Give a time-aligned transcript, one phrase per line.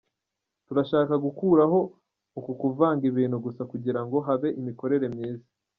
[0.65, 1.79] Turashaka gukuraho
[2.39, 5.47] uku kuvanga ibintu gusa kugira ngo habe imikorere myiza.